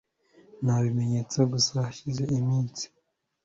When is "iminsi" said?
2.39-2.83